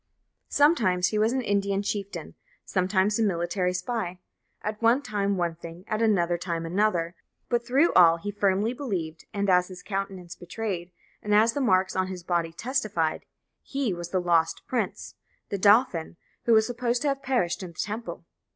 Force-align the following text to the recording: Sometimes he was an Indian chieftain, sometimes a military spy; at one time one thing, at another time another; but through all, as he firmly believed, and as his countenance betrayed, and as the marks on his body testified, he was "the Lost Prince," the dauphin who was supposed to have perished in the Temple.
Sometimes 0.49 1.09
he 1.09 1.19
was 1.19 1.31
an 1.31 1.43
Indian 1.43 1.83
chieftain, 1.83 2.33
sometimes 2.65 3.19
a 3.19 3.23
military 3.23 3.71
spy; 3.71 4.17
at 4.63 4.81
one 4.81 5.03
time 5.03 5.37
one 5.37 5.53
thing, 5.53 5.83
at 5.87 6.01
another 6.01 6.39
time 6.39 6.65
another; 6.65 7.13
but 7.49 7.63
through 7.63 7.93
all, 7.93 8.17
as 8.17 8.23
he 8.23 8.31
firmly 8.31 8.73
believed, 8.73 9.25
and 9.31 9.47
as 9.47 9.67
his 9.67 9.83
countenance 9.83 10.33
betrayed, 10.35 10.91
and 11.21 11.35
as 11.35 11.53
the 11.53 11.61
marks 11.61 11.95
on 11.95 12.07
his 12.07 12.23
body 12.23 12.51
testified, 12.51 13.25
he 13.61 13.93
was 13.93 14.09
"the 14.09 14.19
Lost 14.19 14.63
Prince," 14.65 15.13
the 15.49 15.59
dauphin 15.59 16.17
who 16.45 16.53
was 16.53 16.65
supposed 16.65 17.03
to 17.03 17.07
have 17.07 17.21
perished 17.21 17.61
in 17.61 17.69
the 17.73 17.77
Temple. 17.79 18.25